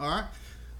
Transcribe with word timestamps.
All 0.00 0.08
right. 0.08 0.24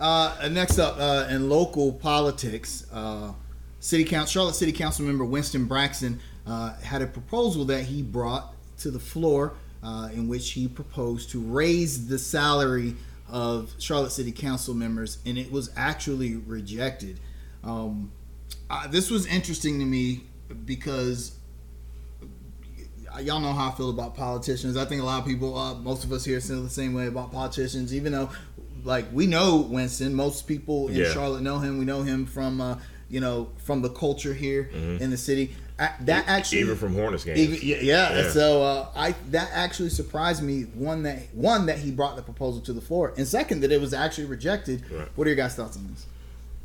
Uh, 0.01 0.49
next 0.51 0.81
up, 0.81 0.97
uh, 0.99 1.29
in 1.31 1.49
local 1.49 1.93
politics, 1.93 2.85
uh, 2.93 3.33
City 3.79 4.05
Council, 4.05 4.33
Charlotte 4.33 4.57
City 4.57 4.73
Council 4.73 5.05
member 5.05 5.25
Winston 5.25 5.67
Braxton 5.67 6.19
uh, 6.47 6.75
had 6.79 7.01
a 7.01 7.07
proposal 7.07 7.65
that 7.67 7.85
he 7.85 8.03
brought 8.03 8.55
to 8.79 8.91
the 8.91 8.99
floor 8.99 9.55
uh, 9.85 10.09
in 10.13 10.27
which 10.27 10.51
he 10.51 10.67
proposed 10.67 11.31
to 11.31 11.41
raise 11.41 12.09
the 12.09 12.19
salary 12.19 12.97
of 13.29 13.73
Charlotte 13.79 14.11
City 14.11 14.33
Council 14.33 14.75
members, 14.75 15.19
and 15.25 15.39
it 15.39 15.53
was 15.53 15.71
actually 15.77 16.35
rejected. 16.35 17.21
Um, 17.63 18.11
uh, 18.69 18.89
this 18.89 19.11
was 19.11 19.27
interesting 19.27 19.79
to 19.79 19.85
me 19.85 20.23
because 20.65 21.37
y'all 23.21 23.41
know 23.41 23.53
how 23.53 23.69
I 23.69 23.73
feel 23.73 23.91
about 23.91 24.17
politicians. 24.17 24.77
I 24.77 24.85
think 24.85 25.03
a 25.03 25.05
lot 25.05 25.21
of 25.21 25.27
people, 25.27 25.57
uh, 25.57 25.75
most 25.75 26.05
of 26.05 26.13
us 26.13 26.25
here, 26.25 26.41
feel 26.41 26.63
the 26.63 26.71
same 26.71 26.95
way 26.95 27.07
about 27.07 27.33
politicians. 27.33 27.95
Even 27.95 28.13
though, 28.13 28.31
like, 28.85 29.07
we 29.13 29.27
know 29.27 29.57
Winston, 29.69 30.15
most 30.15 30.47
people 30.47 30.89
in 30.89 30.95
Yeah. 30.97 31.13
Charlotte 31.13 31.43
know 31.43 31.59
him. 31.59 31.79
We 31.79 31.85
know 31.85 32.03
him 32.03 32.27
from, 32.27 32.61
uh, 32.61 32.77
you 33.09 33.21
know, 33.21 33.49
from 33.59 33.83
the 33.83 33.89
culture 33.91 34.35
here 34.35 34.69
in 34.73 35.11
the 35.11 35.17
city. 35.17 35.55
Uh, 35.77 35.89
that 36.03 36.25
actually, 36.29 36.59
Mm-hmm. 36.59 36.67
Even 36.69 36.79
from 36.79 36.95
Hornets 36.95 37.25
games. 37.25 37.41
even, 37.41 37.59
yeah, 37.61 37.77
yeah. 37.83 38.17
Yeah. 38.17 38.31
So 38.31 38.63
uh, 38.63 38.87
I 38.95 39.15
that 39.31 39.51
actually 39.53 39.89
surprised 39.91 40.41
me. 40.41 40.63
One 40.75 41.03
that 41.03 41.19
one 41.35 41.67
that 41.67 41.79
he 41.79 41.91
brought 41.91 42.15
the 42.15 42.23
proposal 42.23 42.61
to 42.63 42.73
the 42.73 42.81
floor, 42.81 43.13
and 43.17 43.27
second 43.27 43.61
that 43.63 43.73
it 43.73 43.81
was 43.81 43.93
actually 43.93 44.27
rejected. 44.27 44.85
Right. 44.89 45.09
What 45.17 45.27
are 45.27 45.31
your 45.31 45.37
guys' 45.37 45.57
thoughts 45.57 45.77
on 45.77 45.89
this? 45.91 46.07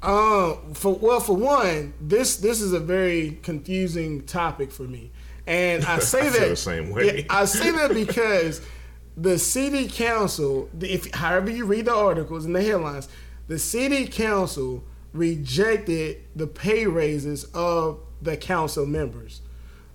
Um, 0.04 0.74
for 0.76 0.94
well, 0.94 1.20
for 1.20 1.36
one, 1.36 1.94
this 2.00 2.38
this 2.38 2.62
is 2.62 2.72
a 2.72 2.80
very 2.80 3.40
confusing 3.42 4.22
topic 4.28 4.72
for 4.72 4.84
me, 4.84 5.10
and 5.48 5.84
I 5.86 5.98
say 6.14 6.28
I 6.28 6.30
that 6.30 6.50
the 6.50 6.56
same 6.56 6.92
way. 6.92 7.18
Yeah, 7.22 7.24
I 7.32 7.46
say 7.46 7.72
that 7.72 7.92
because 7.94 8.62
the 9.18 9.38
city 9.38 9.88
council, 9.88 10.70
if 10.80 11.14
however 11.14 11.50
you 11.52 11.66
read 11.66 11.86
the 11.86 11.96
articles 11.96 12.46
and 12.46 12.56
the 12.56 12.62
headlines, 12.64 13.08
the 13.48 13.60
city 13.60 14.08
council 14.08 14.84
rejected 15.14 16.18
the 16.36 16.48
pay 16.48 16.86
raises 16.86 17.46
of 17.54 18.00
the 18.22 18.38
council 18.38 18.86
members. 18.86 19.42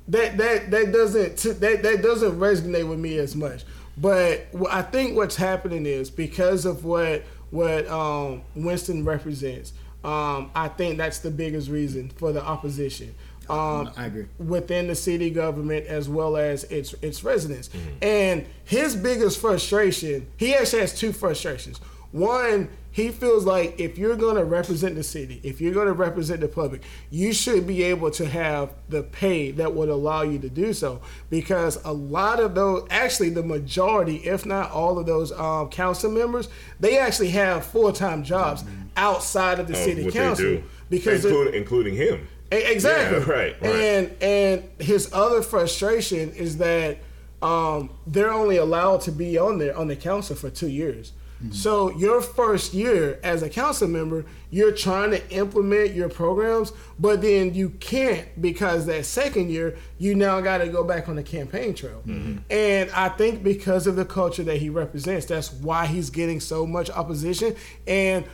That 0.09 0.37
that 0.37 0.71
that 0.71 0.93
doesn't 0.93 1.61
that 1.61 1.83
that 1.83 2.03
doesn't 2.03 2.39
resonate 2.39 2.89
with 2.89 2.99
me 2.99 3.19
as 3.19 3.35
much. 3.35 3.65
But 3.97 4.49
I 4.71 4.83
think 4.83 5.17
what's 5.17 5.37
happening 5.37 5.87
is 5.87 6.11
because 6.11 6.67
of 6.67 6.85
what 6.85 7.23
what 7.51 7.87
um, 7.89 8.43
Winston 8.55 9.05
represents. 9.05 9.73
Um, 10.05 10.51
I 10.55 10.69
think 10.69 10.99
that's 10.99 11.19
the 11.19 11.31
biggest 11.31 11.71
reason 11.71 12.11
for 12.11 12.33
the 12.33 12.45
opposition. 12.45 13.15
Um, 13.49 13.91
I 13.97 14.07
agree. 14.07 14.27
within 14.39 14.87
the 14.87 14.95
city 14.95 15.29
government 15.29 15.87
as 15.87 16.09
well 16.09 16.37
as 16.37 16.65
its 16.65 16.95
its 17.03 17.23
residents. 17.23 17.69
And 18.01 18.47
his 18.65 18.97
biggest 18.97 19.39
frustration, 19.39 20.27
he 20.39 20.55
actually 20.55 20.81
has 20.81 20.99
two 20.99 21.13
frustrations. 21.13 21.79
One, 22.15 22.69
he 22.93 23.09
feels 23.11 23.45
like 23.45 23.81
if 23.81 23.99
you're 23.99 24.15
going 24.15 24.37
to 24.37 24.45
represent 24.45 24.95
the 24.95 25.03
city, 25.03 25.41
if 25.43 25.61
you're 25.61 25.75
going 25.75 25.89
to 25.89 25.93
represent 25.93 26.41
the 26.43 26.47
public, 26.47 26.83
you 27.11 27.33
should 27.33 27.67
be 27.67 27.83
able 27.83 28.13
to 28.13 28.25
have 28.27 28.73
the 28.89 29.03
pay 29.03 29.51
that 29.51 29.75
would 29.75 29.89
allow 29.89 30.23
you 30.23 30.39
to 30.39 30.49
do 30.49 30.73
so. 30.73 31.01
Because 31.29 31.85
a 31.85 31.93
lot 31.93 32.39
of 32.39 32.55
those, 32.55 32.87
actually, 32.91 33.31
the 33.31 33.43
majority, 33.43 34.19
if 34.19 34.47
not 34.47 34.71
all 34.71 34.97
of 34.97 35.07
those 35.07 35.33
um, 35.33 35.71
council 35.71 36.09
members, 36.09 36.49
they 36.79 36.97
actually 36.97 37.31
have 37.31 37.67
full 37.67 37.93
time 37.93 38.23
jobs 38.23 38.63
outside 38.97 39.59
of 39.59 39.67
the 39.67 39.75
Oh, 39.77 39.85
city 39.85 40.05
what 40.05 40.15
council. 40.15 40.45
they 40.45 40.57
do. 40.59 40.65
Because 40.91 41.25
it- 41.25 41.29
including, 41.31 41.55
including 41.55 41.95
him. 41.97 42.29
Exactly. 42.53 43.19
Yeah, 43.19 43.25
right, 43.39 43.61
right. 43.61 43.75
And 43.75 44.23
and 44.23 44.63
his 44.79 45.13
other 45.13 45.43
frustration 45.43 46.31
is 46.35 46.59
that 46.59 46.99
um, 47.43 47.91
they're 48.07 48.33
only 48.33 48.59
allowed 48.59 49.01
to 49.01 49.11
be 49.11 49.37
on 49.37 49.59
there 49.59 49.77
on 49.77 49.89
the 49.89 49.97
council 49.97 50.37
for 50.37 50.49
two 50.51 50.69
years. 50.69 51.11
Mm-hmm. 51.45 51.53
So 51.53 51.91
your 51.91 52.23
first 52.23 52.73
year 52.73 53.21
as 53.23 53.43
a 53.43 53.51
council 53.51 53.87
member, 53.87 54.25
you're 54.51 54.73
trying 54.73 55.11
to 55.11 55.31
implement 55.31 55.93
your 55.93 56.09
programs, 56.09 56.73
but 56.99 57.21
then 57.21 57.55
you 57.55 57.71
can't 57.71 58.27
because 58.41 58.87
that 58.87 59.05
second 59.05 59.51
year 59.51 59.77
you 59.99 60.15
now 60.15 60.41
got 60.41 60.59
to 60.59 60.69
go 60.69 60.83
back 60.85 61.09
on 61.09 61.17
the 61.17 61.23
campaign 61.23 61.75
trail. 61.75 62.03
Mm-hmm. 62.07 62.39
And 62.51 62.91
I 62.93 63.11
think 63.11 63.43
because 63.43 63.87
of 63.87 63.97
the 63.97 64.05
culture 64.05 64.45
that 64.45 64.57
he 64.57 64.71
represents, 64.71 65.27
that's 65.27 65.53
why 65.53 65.87
he's 65.87 66.09
getting 66.09 66.41
so 66.41 66.67
much 66.67 66.89
opposition. 66.89 67.57
And 67.87 68.25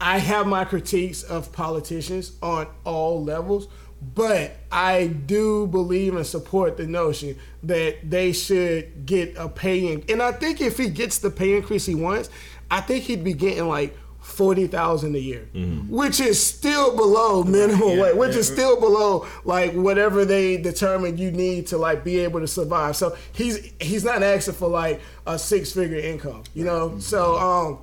I 0.00 0.18
have 0.18 0.46
my 0.46 0.64
critiques 0.64 1.22
of 1.22 1.52
politicians 1.52 2.32
on 2.42 2.68
all 2.84 3.22
levels, 3.22 3.68
but 4.14 4.56
I 4.70 5.06
do 5.06 5.66
believe 5.68 6.16
and 6.16 6.26
support 6.26 6.76
the 6.76 6.86
notion 6.86 7.36
that 7.62 7.98
they 8.10 8.32
should 8.32 9.06
get 9.06 9.36
a 9.36 9.48
pay 9.48 9.92
increase. 9.92 10.12
and 10.12 10.22
I 10.22 10.32
think 10.32 10.60
if 10.60 10.76
he 10.78 10.88
gets 10.88 11.18
the 11.18 11.30
pay 11.30 11.56
increase 11.56 11.86
he 11.86 11.94
wants, 11.94 12.28
I 12.70 12.80
think 12.80 13.04
he'd 13.04 13.22
be 13.22 13.32
getting 13.32 13.68
like 13.68 13.96
forty 14.20 14.66
thousand 14.66 15.14
a 15.14 15.18
year, 15.18 15.46
which 15.88 16.18
is 16.20 16.44
still 16.44 16.96
below 16.96 17.42
minimum 17.44 17.90
Yeah, 17.98 18.02
wage, 18.02 18.14
which 18.16 18.32
yeah. 18.34 18.38
is 18.40 18.46
still 18.48 18.80
below 18.80 19.26
like 19.44 19.72
whatever 19.74 20.24
they 20.24 20.56
determine 20.56 21.18
you 21.18 21.30
need 21.30 21.66
to 21.68 21.76
like 21.78 22.02
be 22.04 22.20
able 22.20 22.40
to 22.40 22.46
survive. 22.48 22.96
So 22.96 23.16
he's 23.32 23.72
he's 23.80 24.04
not 24.04 24.22
asking 24.22 24.54
for 24.54 24.68
like 24.68 25.00
a 25.26 25.38
six 25.38 25.72
figure 25.72 25.98
income, 25.98 26.42
you 26.54 26.64
know. 26.64 26.98
So 26.98 27.36
um 27.38 27.78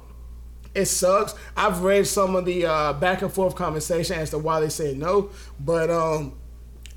it 0.79 0.85
sucks. 0.87 1.35
I've 1.55 1.81
read 1.81 2.07
some 2.07 2.35
of 2.35 2.45
the 2.45 2.65
uh, 2.65 2.93
back 2.93 3.21
and 3.21 3.31
forth 3.31 3.55
conversation 3.55 4.17
as 4.17 4.31
to 4.31 4.37
why 4.37 4.59
they 4.59 4.69
said 4.69 4.97
no, 4.97 5.29
but 5.59 5.89
um, 5.89 6.37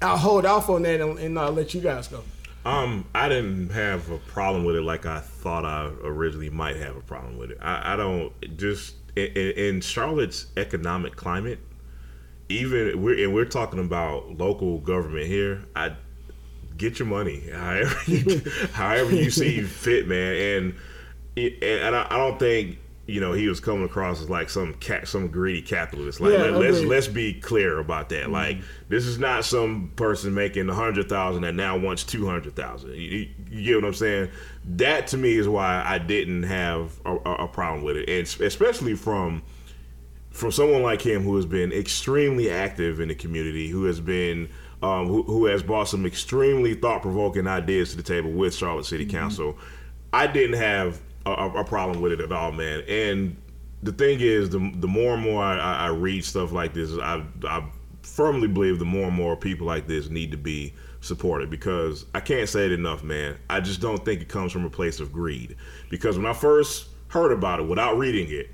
I'll 0.01 0.17
hold 0.17 0.47
off 0.47 0.69
on 0.71 0.83
that 0.83 1.01
and, 1.01 1.19
and 1.19 1.39
uh, 1.39 1.51
let 1.51 1.75
you 1.75 1.81
guys 1.81 2.09
go. 2.09 2.23
Um, 2.65 3.07
I 3.15 3.29
didn't 3.29 3.71
have 3.71 4.11
a 4.11 4.19
problem 4.19 4.65
with 4.65 4.77
it 4.77 4.83
like 4.83 5.05
I 5.05 5.19
thought 5.19 5.65
I 5.65 5.91
originally 6.05 6.51
might 6.51 6.77
have 6.77 6.97
a 6.97 7.01
problem 7.01 7.37
with 7.37 7.51
it. 7.51 7.59
I, 7.61 7.95
I 7.95 7.97
don't 7.97 8.33
just 8.57 8.95
in, 9.17 9.27
in 9.27 9.81
Charlotte's 9.81 10.47
economic 10.57 11.17
climate. 11.17 11.59
Even 12.49 13.03
we're 13.03 13.25
and 13.25 13.35
we're 13.35 13.47
talking 13.47 13.81
about 13.81 14.39
local 14.39 14.79
government 14.79 15.27
here. 15.27 15.65
I 15.75 15.97
get 16.77 16.99
your 16.99 17.09
money 17.09 17.49
however 17.53 17.97
you, 18.07 18.43
however 18.73 19.15
you 19.15 19.31
see 19.31 19.63
fit, 19.63 20.07
man. 20.07 20.75
And 21.37 21.53
and 21.63 21.97
I, 21.97 22.07
I 22.11 22.17
don't 22.17 22.39
think 22.39 22.79
you 23.07 23.21
know 23.21 23.33
he 23.33 23.49
was 23.49 23.59
coming 23.59 23.85
across 23.85 24.21
as 24.23 24.31
like 24.31 24.49
some 24.49 24.75
cat, 24.75 25.09
some 25.09 25.29
greedy 25.29 25.61
capitalist. 25.63 26.21
Like 26.21 26.33
Yeah, 26.33 26.39
let, 26.39 26.53
let's 26.53 26.77
agreed. 26.79 26.89
let's 26.89 27.09
be 27.09 27.35
clear 27.35 27.79
about 27.79 28.09
that. 28.11 28.31
Like 28.31 28.59
this 28.89 29.07
is 29.07 29.19
not 29.19 29.45
some 29.45 29.93
person 29.97 30.33
making 30.35 30.69
a 30.69 30.75
hundred 30.75 31.09
thousand 31.09 31.43
that 31.43 31.55
now 31.55 31.77
wants 31.77 32.05
two 32.05 32.27
hundred 32.27 32.55
thousand. 32.55 32.95
You, 32.95 33.29
you- 33.51 33.65
get 33.65 33.77
what 33.77 33.85
I'm 33.89 33.95
saying? 33.95 34.31
That 34.77 35.09
to 35.09 35.17
me 35.19 35.33
is 35.37 35.49
why 35.49 35.83
I 35.85 35.99
didn't 35.99 36.45
have 36.45 37.01
a, 37.05 37.15
a 37.17 37.49
problem 37.49 37.83
with 37.85 37.97
it, 37.97 38.09
and 38.09 38.47
especially 38.47 38.95
from 38.95 39.43
from 40.31 40.51
someone 40.53 40.83
like 40.83 41.03
him 41.03 41.25
who 41.25 41.37
has 41.37 41.45
been 41.45 41.73
extremely 41.73 42.51
active 42.51 43.01
in 43.01 43.09
the 43.09 43.15
community, 43.15 43.69
who 43.69 43.85
has 43.85 44.01
been 44.01 44.49
um, 44.83 45.07
who, 45.09 45.23
who 45.25 45.47
has 45.47 45.63
brought 45.63 45.89
some 45.89 46.07
extremely 46.07 46.75
thought 46.75 47.03
provoking 47.03 47.47
ideas 47.47 47.91
to 47.91 47.97
the 47.97 48.03
table 48.03 48.31
with 48.31 48.55
Charlotte 48.55 48.87
City 48.87 49.07
Council. 49.07 49.59
I 50.13 50.27
didn't 50.27 50.57
have 50.57 51.01
a, 51.27 51.31
a 51.33 51.65
problem 51.65 52.01
with 52.01 52.13
it 52.13 52.21
at 52.21 52.33
all, 52.33 52.53
man. 52.53 52.83
And 52.89 53.37
the 53.83 53.93
thing 53.93 54.21
is, 54.21 54.51
the 54.51 54.59
the 54.77 54.89
more 54.89 55.15
and 55.15 55.23
more 55.23 55.43
I, 55.43 55.59
I 55.59 55.75
I 55.87 55.89
read 55.89 56.25
stuff 56.25 56.53
like 56.53 56.75
this, 56.75 56.93
I 56.99 57.25
I 57.45 57.65
firmly 58.03 58.49
believe 58.49 58.79
the 58.79 58.85
more 58.85 59.07
and 59.07 59.15
more 59.17 59.37
people 59.37 59.67
like 59.67 59.87
this 59.87 60.09
need 60.09 60.31
to 60.33 60.37
be 60.37 60.75
supported 61.01 61.51
because 61.51 62.07
I 62.15 62.21
can't 62.21 62.49
say 62.49 62.67
it 62.67 62.73
enough, 62.73 63.03
man. 63.03 63.39
I 63.51 63.61
just 63.61 63.81
don't 63.81 64.05
think 64.05 64.21
it 64.21 64.29
comes 64.29 64.53
from 64.53 64.65
a 64.65 64.71
place 64.71 65.01
of 65.01 65.13
greed. 65.13 65.57
Because 65.91 66.17
when 66.17 66.27
I 66.27 66.33
first 66.33 66.89
heard 67.09 67.33
about 67.33 67.61
it 67.61 67.67
without 67.67 67.99
reading 67.99 68.29
it, 68.31 68.51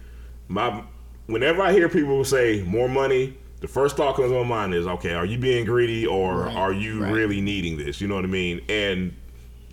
my 0.49 0.83
whenever 1.27 1.63
I 1.63 1.73
hear 1.73 1.89
people 1.89 2.25
say 2.25 2.63
more 2.67 2.89
money, 2.89 3.37
the 3.61 3.69
first 3.69 3.97
thought 3.97 4.17
comes 4.17 4.33
on 4.33 4.47
my 4.49 4.57
mind 4.63 4.75
is, 4.75 4.87
okay, 4.87 5.15
are 5.15 5.27
you 5.27 5.39
being 5.39 5.65
greedy 5.65 6.07
or 6.07 6.45
Right, 6.45 6.57
are 6.57 6.73
you 6.73 7.03
right. 7.03 7.13
really 7.13 7.41
needing 7.41 7.77
this? 7.77 8.01
You 8.01 8.09
know 8.09 8.15
what 8.15 8.25
I 8.25 8.29
mean? 8.29 8.63
And 8.69 9.15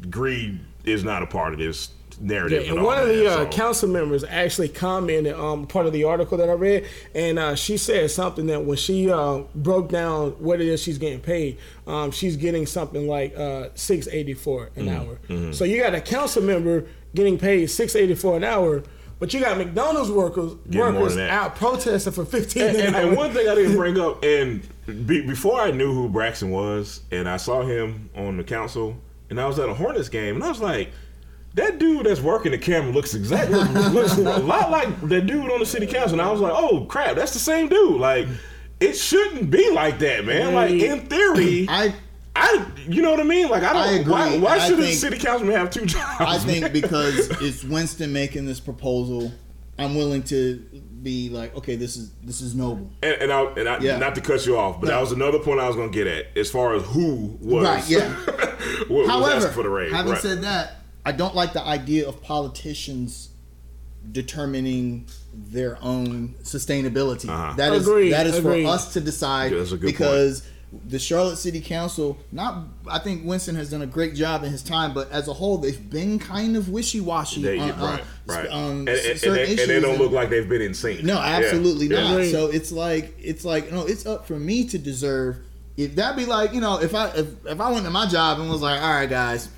greed 0.10 0.60
is 0.84 1.04
not 1.04 1.24
a 1.24 1.28
part 1.28 1.54
of 1.54 1.60
this 1.60 1.90
narrative. 2.20 2.66
Yeah, 2.66 2.74
and 2.74 2.84
one 2.84 2.98
of 2.98 3.08
the 3.08 3.28
uh, 3.28 3.36
so- 3.36 3.46
council 3.50 3.90
members 3.90 4.24
actually 4.24 4.70
commented 4.70 5.34
um 5.36 5.68
part 5.68 5.86
of 5.86 5.94
the 5.94 6.04
article 6.06 6.38
that 6.38 6.50
I 6.50 6.54
read, 6.54 6.86
and 7.14 7.38
uh, 7.40 7.56
she 7.56 7.78
said 7.78 8.10
something 8.12 8.46
that 8.48 8.64
when 8.66 8.78
she 8.78 9.12
uh, 9.12 9.40
broke 9.56 9.90
down 9.90 10.32
what 10.34 10.62
it 10.62 10.68
is 10.68 10.82
she's 10.82 10.98
getting 10.98 11.20
paid, 11.20 11.58
um, 11.88 12.12
she's 12.12 12.38
getting 12.38 12.66
something 12.66 13.08
like 13.08 13.38
uh, 13.38 13.70
six 13.76 14.08
eighty 14.08 14.34
four 14.34 14.70
an 14.76 14.86
Mm-hmm. 14.86 15.38
hour. 15.40 15.54
So 15.54 15.66
you 15.66 15.82
got 15.82 15.94
a 15.96 16.02
council 16.02 16.42
member 16.44 16.86
getting 17.14 17.38
paid 17.38 17.68
six 17.68 17.96
eighty 17.96 18.16
four 18.16 18.38
an 18.38 18.44
hour. 18.44 18.84
But 19.18 19.34
you 19.34 19.40
got 19.40 19.58
McDonald's 19.58 20.12
workers 20.12 20.56
Getting 20.70 20.94
workers 21.00 21.16
out 21.16 21.56
protesting 21.56 22.12
for 22.12 22.26
fifteen 22.26 22.64
and, 22.64 22.76
and, 22.78 22.96
and 22.98 23.16
one 23.18 23.32
thing 23.32 23.48
I 23.48 23.56
didn't 23.56 23.78
bring 23.78 23.98
up, 23.98 24.22
and 24.26 24.62
be, 25.08 25.22
before 25.26 25.62
I 25.62 25.72
knew 25.72 25.94
who 25.94 26.10
Braxton 26.10 26.52
was, 26.52 27.00
and 27.12 27.28
I 27.30 27.38
saw 27.38 27.62
him 27.62 28.10
on 28.14 28.36
the 28.36 28.44
council, 28.44 28.98
and 29.30 29.40
I 29.40 29.48
was 29.48 29.58
at 29.58 29.70
a 29.70 29.74
Hornets 29.74 30.10
game, 30.10 30.36
and 30.36 30.44
I 30.44 30.50
was 30.50 30.60
like, 30.60 30.92
that 31.56 31.80
dude 31.80 32.06
that's 32.06 32.22
working 32.22 32.52
the 32.52 32.58
camera 32.58 32.92
looks 32.92 33.14
exactly 33.14 33.60
looks 33.92 34.18
a 34.18 34.22
lot 34.40 34.72
like 34.72 35.02
that 35.10 35.26
dude 35.26 35.52
on 35.52 35.60
the 35.60 35.66
city 35.66 35.88
council, 35.88 36.20
and 36.20 36.22
I 36.22 36.32
was 36.32 36.42
like, 36.42 36.54
oh 36.56 36.86
crap, 36.86 37.16
that's 37.16 37.34
the 37.34 37.40
same 37.40 37.68
dude. 37.70 38.00
Like, 38.00 38.28
it 38.80 38.94
shouldn't 38.94 39.50
be 39.50 39.72
like 39.72 40.00
that, 40.00 40.26
man. 40.26 40.54
Like 40.54 40.72
in 40.72 41.08
theory, 41.08 41.66
I 41.70 41.94
I, 42.36 42.66
you 42.88 43.02
know 43.02 43.12
what 43.12 43.22
I 43.22 43.24
mean? 43.24 43.48
Like 43.50 43.64
I 43.64 43.74
don't. 43.74 43.82
I 43.82 43.92
agree. 43.94 44.12
Why, 44.12 44.38
why 44.38 44.52
I 44.58 44.68
should 44.68 44.80
a 44.80 44.92
city 44.92 45.18
councilman 45.18 45.56
have 45.56 45.70
two 45.70 45.86
jobs? 45.86 46.16
I 46.20 46.38
think 46.38 46.64
man? 46.64 46.74
because 46.74 47.30
it's 47.42 47.64
Winston 47.64 48.12
making 48.12 48.46
this 48.46 48.60
proposal, 48.60 49.32
I'm 49.80 49.96
willing 49.96 50.24
to 50.24 50.58
be 51.02 51.30
like, 51.30 51.56
okay, 51.56 51.76
this 51.76 51.96
is 51.96 52.12
this 52.24 52.42
is 52.42 52.56
noble. 52.56 52.92
And, 53.04 53.22
and, 53.22 53.32
I, 53.32 53.42
and 53.54 53.70
I, 53.70 53.78
Yeah. 53.80 53.98
not 53.98 54.16
to 54.16 54.22
cut 54.22 54.46
you 54.46 54.58
off, 54.58 54.82
but 54.82 54.88
that 54.88 55.00
was 55.00 55.12
another 55.12 55.40
point 55.40 55.60
I 55.60 55.68
was 55.68 55.76
going 55.76 55.92
to 55.92 55.96
get 55.96 56.08
at 56.08 56.36
as 56.38 56.50
far 56.52 56.74
as 56.74 56.84
who 56.84 57.38
was, 57.42 57.64
Right, 57.66 57.90
yeah. 57.90 58.16
was, 58.26 58.90
was 58.90 59.08
However, 59.08 59.36
asking 59.36 59.54
for 59.54 59.64
the 59.64 59.70
raise. 59.70 59.94
having 59.94 60.12
right. 60.14 60.22
said 60.22 60.42
that, 60.42 60.82
I 61.06 61.12
don't 61.12 61.36
like 61.36 61.54
the 61.54 61.62
idea 61.64 62.08
of 62.08 62.22
politicians 62.22 63.30
determining 64.12 65.08
their 65.34 65.78
own 65.82 66.36
sustainability. 66.44 67.28
Uh-huh. 67.30 67.54
That 67.58 67.74
is 67.74 67.88
Agreed, 67.88 68.12
that 68.12 68.28
is 68.28 68.38
agreed. 68.38 68.64
for 68.64 68.70
us 68.70 68.94
to 68.94 69.02
decide 69.02 69.52
Yeah, 69.52 69.60
that's 69.60 69.72
a 69.72 69.78
good 69.78 69.86
because 69.88 70.48
the 70.88 71.00
Charlotte 71.00 71.38
City 71.38 71.62
Council, 71.62 72.18
not 72.32 72.66
I 72.90 73.00
think 73.00 73.26
Winston 73.26 73.56
has 73.56 73.70
done 73.72 73.82
a 73.82 73.88
great 73.88 74.14
job 74.14 74.44
in 74.44 74.52
his 74.52 74.62
time, 74.62 74.94
but 74.94 75.10
as 75.12 75.28
a 75.28 75.34
whole, 75.34 75.58
they've 75.58 75.90
been 75.90 76.20
kind 76.20 76.56
of 76.58 76.70
wishy 76.70 77.00
washy 77.00 77.42
They- 77.42 77.60
on, 77.60 77.70
right, 77.70 77.80
on, 77.80 78.00
right. 78.28 78.48
on 78.50 78.70
and, 78.72 78.90
and, 78.90 78.98
and, 79.06 79.20
certain 79.20 79.56
they, 79.56 79.62
and 79.64 79.72
they 79.72 79.80
don't 79.80 79.98
look 79.98 80.12
like 80.12 80.30
they've 80.30 80.48
been 80.50 80.62
in 80.62 80.74
sync. 80.74 81.04
no, 81.04 81.18
absolutely 81.18 81.88
Yeah. 81.88 82.02
not. 82.02 82.12
Agreed. 82.14 82.32
So 82.32 82.48
it's 82.48 82.72
like 82.72 83.16
it's 83.20 83.46
like 83.46 83.72
no, 83.72 83.86
it's 83.86 84.06
up 84.06 84.28
for 84.28 84.38
me 84.38 84.68
to 84.70 84.78
deserve. 84.78 85.38
If 85.78 85.96
that 85.96 86.16
be 86.16 86.26
like 86.26 86.54
you 86.54 86.62
know, 86.62 86.80
if 86.82 86.94
I 86.94 87.08
if, 87.10 87.28
if 87.46 87.60
I 87.60 87.72
went 87.72 87.86
to 87.86 87.92
my 87.92 88.06
job 88.08 88.40
and 88.40 88.50
was 88.50 88.62
like, 88.62 88.82
all 88.82 88.90
right, 88.94 89.10
guys, 89.10 89.50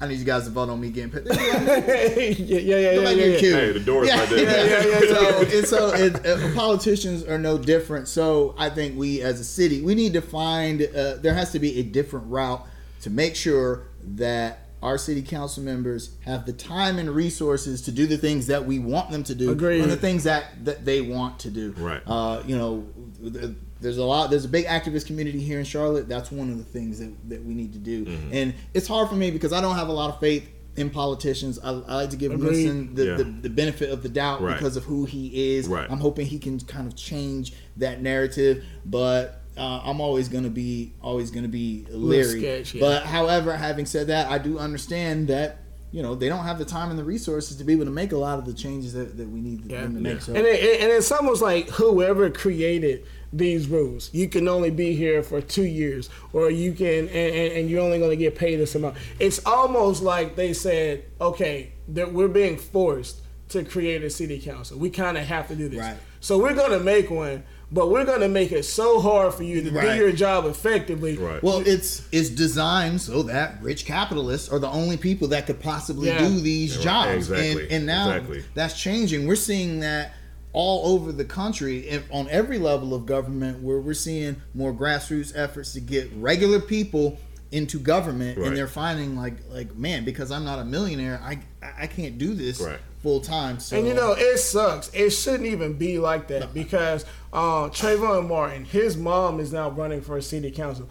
I 0.00 0.06
need 0.06 0.18
you 0.18 0.24
guys 0.24 0.44
to 0.44 0.50
vote 0.50 0.68
on 0.68 0.80
me 0.80 0.90
getting 0.90 1.10
paid. 1.10 1.24
They'd 1.24 1.36
be 1.36 1.50
like, 1.50 2.38
yeah, 2.38 2.58
yeah, 2.58 2.58
yeah, 2.58 2.90
yeah, 2.90 2.96
Nobody 2.96 3.16
yeah, 3.16 3.26
get 3.26 3.42
yeah. 3.42 3.56
Hey, 3.56 3.72
the 3.72 3.80
door's 3.80 4.08
yeah, 4.08 4.20
right 4.20 4.28
there. 4.28 4.38
Yeah, 4.44 4.86
Yeah, 4.86 5.00
yeah, 5.00 5.14
So, 5.14 5.40
and 5.58 5.66
so 5.66 5.88
it, 5.94 6.26
uh, 6.26 6.54
politicians 6.54 7.24
are 7.24 7.38
no 7.38 7.58
different. 7.58 8.06
So 8.06 8.54
I 8.56 8.70
think 8.70 8.96
we, 8.96 9.22
as 9.22 9.40
a 9.40 9.44
city, 9.44 9.82
we 9.82 9.96
need 9.96 10.12
to 10.12 10.20
find. 10.22 10.82
Uh, 10.82 11.16
there 11.16 11.34
has 11.34 11.50
to 11.52 11.58
be 11.58 11.80
a 11.80 11.82
different 11.82 12.26
route 12.30 12.64
to 13.02 13.10
make 13.10 13.34
sure 13.34 13.88
that 14.02 14.60
our 14.82 14.96
city 14.96 15.22
council 15.22 15.62
members 15.64 16.10
have 16.24 16.46
the 16.46 16.52
time 16.52 17.00
and 17.00 17.10
resources 17.10 17.82
to 17.82 17.90
do 17.90 18.06
the 18.06 18.16
things 18.16 18.46
that 18.46 18.64
we 18.64 18.78
want 18.78 19.10
them 19.10 19.24
to 19.24 19.34
do, 19.34 19.50
Agreed. 19.50 19.80
and 19.80 19.90
the 19.90 19.96
things 19.96 20.22
that 20.24 20.64
that 20.64 20.84
they 20.84 21.00
want 21.00 21.40
to 21.40 21.50
do. 21.50 21.74
Right. 21.76 22.00
Uh, 22.06 22.42
you 22.46 22.56
know, 22.56 22.86
th- 23.20 23.56
there's 23.80 23.98
a 23.98 24.04
lot. 24.04 24.30
There's 24.30 24.44
a 24.44 24.48
big 24.48 24.66
activist 24.66 25.06
community 25.06 25.40
here 25.40 25.58
in 25.58 25.64
Charlotte. 25.64 26.08
That's 26.08 26.30
one 26.32 26.50
of 26.50 26.58
the 26.58 26.64
things 26.64 26.98
that, 26.98 27.12
that 27.28 27.44
we 27.44 27.54
need 27.54 27.72
to 27.72 27.78
do. 27.78 28.04
Mm-hmm. 28.06 28.30
And 28.32 28.54
it's 28.74 28.86
hard 28.88 29.08
for 29.08 29.14
me 29.14 29.30
because 29.30 29.52
I 29.52 29.60
don't 29.60 29.76
have 29.76 29.88
a 29.88 29.92
lot 29.92 30.10
of 30.10 30.20
faith 30.20 30.48
in 30.76 30.90
politicians. 30.90 31.58
I, 31.62 31.70
I 31.70 31.94
like 31.96 32.10
to 32.10 32.16
give 32.16 32.32
Agreed. 32.32 32.50
Winston 32.50 32.94
the, 32.94 33.04
Yeah. 33.04 33.16
the, 33.16 33.24
the 33.24 33.50
benefit 33.50 33.90
of 33.90 34.02
the 34.02 34.08
doubt 34.08 34.40
Right. 34.40 34.56
because 34.56 34.76
of 34.76 34.84
who 34.84 35.04
he 35.04 35.54
is. 35.56 35.68
Right. 35.68 35.90
I'm 35.90 35.98
hoping 35.98 36.26
he 36.26 36.38
can 36.38 36.60
kind 36.60 36.86
of 36.86 36.94
change 36.96 37.52
that 37.78 38.00
narrative, 38.02 38.64
but 38.84 39.42
uh, 39.56 39.80
I'm 39.84 40.00
always 40.00 40.28
gonna 40.28 40.50
be 40.50 40.92
always 41.02 41.32
gonna 41.32 41.48
be 41.48 41.84
leery. 41.90 42.38
sketch, 42.40 42.74
yeah. 42.74 42.80
But 42.80 43.02
however, 43.06 43.56
having 43.56 43.86
said 43.86 44.06
that, 44.06 44.30
I 44.30 44.38
do 44.38 44.56
understand 44.58 45.28
that. 45.28 45.58
You 45.90 46.02
know 46.02 46.14
they 46.14 46.28
don't 46.28 46.44
have 46.44 46.58
the 46.58 46.64
time 46.64 46.90
and 46.90 46.98
the 46.98 47.04
resources 47.04 47.56
to 47.56 47.64
be 47.64 47.72
able 47.72 47.86
to 47.86 47.90
make 47.90 48.12
a 48.12 48.18
lot 48.18 48.38
of 48.38 48.44
the 48.44 48.52
changes 48.52 48.92
that, 48.92 49.16
that 49.16 49.28
we 49.28 49.40
need 49.40 49.64
Yeah. 49.70 49.82
them 49.82 49.94
to 49.94 50.00
make. 50.00 50.20
So 50.20 50.34
And, 50.34 50.46
it, 50.46 50.80
and 50.82 50.92
it's 50.92 51.10
almost 51.10 51.40
like 51.40 51.68
whoever 51.70 52.28
created 52.30 53.06
these 53.32 53.68
rules, 53.68 54.12
you 54.12 54.28
can 54.28 54.48
only 54.48 54.70
be 54.70 54.94
here 54.94 55.22
for 55.22 55.40
two 55.40 55.64
years, 55.64 56.08
or 56.32 56.50
you 56.50 56.72
can, 56.72 57.08
and, 57.08 57.10
and, 57.10 57.52
and 57.52 57.70
you're 57.70 57.82
only 57.82 57.98
going 57.98 58.10
to 58.10 58.16
get 58.16 58.36
paid 58.36 58.56
this 58.56 58.74
amount. 58.74 58.96
It's 59.18 59.44
almost 59.46 60.02
like 60.02 60.34
they 60.36 60.52
said, 60.54 61.04
okay, 61.20 61.72
that 61.88 62.12
we're 62.12 62.28
being 62.28 62.56
forced 62.56 63.20
to 63.50 63.64
create 63.64 64.02
a 64.02 64.10
city 64.10 64.38
council. 64.40 64.78
We 64.78 64.90
kind 64.90 65.16
of 65.18 65.24
have 65.26 65.48
to 65.48 65.54
do 65.56 65.68
this. 65.68 65.78
Right. 65.78 65.96
So 66.20 66.38
we're 66.38 66.54
going 66.54 66.72
to 66.72 66.80
make 66.80 67.10
one, 67.10 67.44
but 67.70 67.90
we're 67.90 68.04
going 68.04 68.20
to 68.20 68.28
make 68.28 68.50
it 68.52 68.64
so 68.64 69.00
hard 69.00 69.34
for 69.34 69.42
you 69.42 69.62
to 69.62 69.70
Right. 69.70 69.92
do 69.92 69.96
your 69.96 70.12
job 70.12 70.46
effectively. 70.46 71.16
Right. 71.16 71.42
Well, 71.42 71.62
it's 71.66 72.02
it's 72.12 72.30
designed 72.30 73.00
so 73.00 73.22
that 73.24 73.58
rich 73.62 73.84
capitalists 73.84 74.48
are 74.48 74.58
the 74.58 74.68
only 74.70 74.96
people 74.96 75.28
that 75.28 75.46
could 75.46 75.60
possibly 75.60 76.08
Yeah. 76.08 76.26
do 76.26 76.40
these 76.40 76.76
Right, 76.76 76.84
jobs, 76.84 77.14
exactly, 77.30 77.62
and 77.64 77.72
and 77.72 77.86
now 77.86 78.10
exactly. 78.10 78.44
that's 78.54 78.80
changing. 78.80 79.26
We're 79.26 79.36
seeing 79.36 79.80
that 79.80 80.14
all 80.54 80.94
over 80.94 81.12
the 81.12 81.26
country 81.26 81.88
and 81.90 82.02
on 82.10 82.26
every 82.30 82.58
level 82.58 82.94
of 82.94 83.04
government, 83.04 83.62
where 83.62 83.78
we're 83.78 83.92
seeing 83.94 84.36
more 84.54 84.72
grassroots 84.72 85.32
efforts 85.36 85.72
to 85.74 85.80
get 85.80 86.10
regular 86.16 86.58
people 86.60 87.18
into 87.52 87.78
government, 87.78 88.36
Right. 88.38 88.48
and 88.48 88.56
they're 88.56 88.66
finding 88.66 89.14
like 89.16 89.34
like 89.52 89.76
man, 89.76 90.04
because 90.04 90.30
I'm 90.30 90.44
not 90.44 90.58
a 90.58 90.64
millionaire, 90.64 91.20
I 91.22 91.38
I 91.78 91.86
can't 91.86 92.18
do 92.18 92.34
this 92.34 92.60
Right. 92.60 92.78
full 93.02 93.20
time. 93.20 93.58
So 93.60 93.76
And 93.76 93.86
you 93.86 93.94
know, 93.94 94.12
it 94.16 94.38
sucks. 94.38 94.90
It 94.94 95.10
shouldn't 95.10 95.46
even 95.46 95.74
be 95.74 95.98
like 95.98 96.28
that 96.28 96.52
because 96.54 97.04
uh, 97.32 97.68
Trayvon 97.68 98.28
Martin, 98.28 98.64
his 98.64 98.96
mom 98.96 99.40
is 99.40 99.52
now 99.52 99.70
running 99.70 100.00
for 100.00 100.16
a 100.16 100.22
city 100.22 100.50
council. 100.50 100.88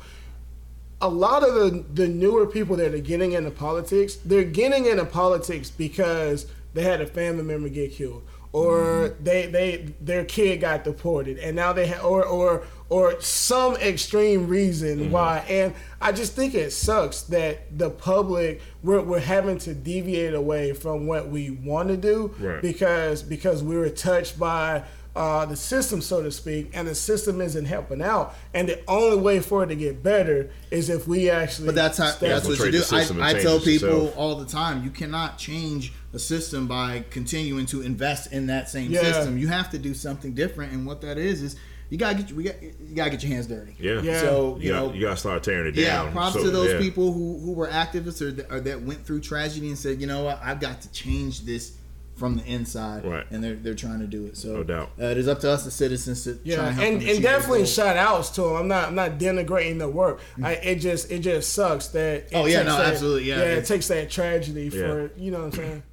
A 1.00 1.08
lot 1.10 1.44
of 1.48 1.54
the, 1.54 1.86
the 1.94 2.08
newer 2.08 2.48
people 2.48 2.76
that 2.78 2.94
are 2.94 3.00
getting 3.00 3.34
into 3.34 3.52
politics, 3.52 4.16
they're 4.16 4.44
getting 4.44 4.86
into 4.88 5.06
politics 5.06 5.70
because 5.70 6.48
they 6.74 6.82
had 6.84 7.02
a 7.02 7.06
family 7.08 7.44
member 7.44 7.70
get 7.70 7.92
killed, 7.92 8.24
or 8.52 9.16
they 9.22 9.46
they 9.48 9.94
their 10.02 10.26
kid 10.26 10.60
got 10.62 10.84
deported, 10.84 11.38
and 11.38 11.56
now 11.56 11.72
they 11.72 11.88
ha- 11.88 12.02
or 12.04 12.26
or 12.26 12.64
or 12.90 13.20
some 13.20 13.76
extreme 13.76 14.48
reason 14.48 15.12
why. 15.12 15.40
And 15.50 15.74
I 16.02 16.12
just 16.12 16.34
think 16.34 16.56
it 16.56 16.72
sucks 16.72 17.22
that 17.24 17.78
the 17.78 17.90
public 17.90 18.62
we're, 18.84 19.02
we're 19.02 19.20
having 19.20 19.58
to 19.60 19.74
deviate 19.74 20.34
away 20.34 20.74
from 20.74 21.06
what 21.08 21.28
we 21.30 21.50
want 21.50 21.90
to 21.90 21.98
do 21.98 22.34
Right. 22.40 22.62
because 22.62 23.24
because 23.24 23.64
we 23.64 23.76
were 23.76 23.90
touched 23.90 24.40
by 24.40 24.84
uh, 25.18 25.44
the 25.48 25.56
system, 25.56 26.00
so 26.00 26.22
to 26.22 26.32
speak, 26.32 26.70
and 26.76 26.88
the 26.88 26.94
system 26.94 27.42
isn't 27.42 27.66
helping 27.66 28.04
out. 28.04 28.36
And 28.54 28.70
the 28.70 28.80
only 28.88 29.18
way 29.18 29.40
for 29.40 29.64
it 29.64 29.68
to 29.68 29.76
get 29.76 30.04
better 30.04 30.52
is 30.70 30.92
if 30.92 31.08
we 31.08 31.32
actually. 31.32 31.66
But 31.66 31.74
that's 31.76 31.98
how, 31.98 32.12
that's 32.20 32.48
what 32.48 32.60
you 32.60 32.66
do. 32.66 32.72
the 32.78 32.84
system 32.84 33.18
and 33.18 33.26
I, 33.26 33.30
I 33.32 33.42
tell 33.42 33.60
people 33.60 33.90
yourself. 33.90 34.14
all 34.16 34.36
the 34.36 34.46
time, 34.46 34.84
you 34.84 34.92
cannot 34.92 35.40
change 35.40 35.92
a 36.14 36.20
system 36.20 36.68
by 36.68 37.04
continuing 37.10 37.66
to 37.66 37.82
invest 37.82 38.32
in 38.32 38.46
that 38.48 38.70
same 38.70 38.92
Yeah. 38.92 39.02
system. 39.02 39.40
You 39.40 39.48
have 39.48 39.72
to 39.72 39.80
do 39.80 39.96
something 39.96 40.34
different, 40.34 40.72
and 40.72 40.86
what 40.86 41.02
that 41.02 41.18
is 41.18 41.42
is 41.42 41.56
you 41.90 41.98
gotta 41.98 42.16
get 42.24 42.32
we 42.34 42.44
got 42.44 42.62
you 42.62 42.96
gotta 42.96 43.10
get 43.12 43.24
your 43.24 43.32
hands 43.32 43.48
dirty. 43.48 43.76
Yeah. 43.80 44.02
Yeah. 44.02 44.20
So 44.22 44.58
You, 44.60 44.64
you 44.68 44.72
got, 44.74 44.86
know, 44.88 44.94
you 44.94 45.02
got 45.02 45.12
to 45.12 45.18
start 45.18 45.44
tearing 45.44 45.68
it 45.68 45.72
down. 45.72 45.84
yeah. 45.84 46.04
down. 46.04 46.12
Props 46.12 46.34
So, 46.36 46.44
to 46.44 46.50
those 46.52 46.74
yeah. 46.74 46.80
people 46.80 47.12
who 47.14 47.40
who 47.40 47.54
were 47.54 47.68
activists 47.68 48.22
or, 48.22 48.32
that- 48.32 48.52
or 48.52 48.60
that 48.62 48.82
went 48.82 49.06
through 49.06 49.22
tragedy 49.22 49.68
and 49.70 49.78
said, 49.78 50.02
you 50.02 50.08
know 50.08 50.24
what, 50.24 50.40
I've 50.44 50.60
got 50.60 50.82
to 50.82 50.92
change 50.92 51.42
this 51.46 51.78
from 52.16 52.36
the 52.36 52.44
inside. 52.46 53.06
Right. 53.06 53.26
And 53.30 53.44
they're 53.44 53.56
they're 53.56 53.76
trying 53.76 54.00
to 54.00 54.08
do 54.08 54.26
it. 54.26 54.36
So 54.38 54.54
No 54.58 54.64
doubt. 54.64 54.90
uh, 55.00 55.06
it 55.06 55.18
is 55.20 55.28
up 55.28 55.40
to 55.42 55.52
us, 55.52 55.64
the 55.66 55.72
citizens, 55.72 56.24
to 56.24 56.40
Yeah, 56.44 56.56
try 56.56 56.66
and 56.70 56.76
help 56.76 56.88
and, 56.94 57.04
and 57.04 57.22
definitely 57.22 57.66
shout 57.68 57.96
outs 57.96 58.32
to 58.32 58.42
them. 58.42 58.56
I'm 58.56 58.68
not 58.68 58.88
I'm 58.88 58.96
not 58.96 59.20
denigrating 59.20 59.78
the 59.78 59.88
work. 59.88 60.20
I, 60.44 60.54
it 60.54 60.76
just 60.78 61.12
it 61.12 61.20
just 61.20 61.54
sucks 61.54 61.88
that. 61.90 62.24
It 62.24 62.30
Oh, 62.34 62.48
yeah, 62.48 62.64
no, 62.64 62.76
that- 62.78 62.94
absolutely, 62.94 63.26
yeah. 63.30 63.38
yeah. 63.38 63.44
It 63.58 63.66
takes 63.66 63.88
that 63.90 64.10
tragedy 64.10 64.64
Yeah. 64.64 64.70
for 64.88 65.12
you 65.16 65.30
know 65.32 65.38
what 65.40 65.46
I'm 65.46 65.52
saying. 65.52 65.84